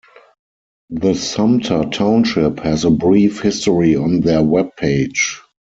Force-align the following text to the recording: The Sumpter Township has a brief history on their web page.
The 0.89 1.13
Sumpter 1.13 1.83
Township 1.91 2.61
has 2.61 2.85
a 2.85 2.89
brief 2.89 3.39
history 3.41 3.95
on 3.95 4.21
their 4.21 4.41
web 4.41 4.75
page. 4.75 5.39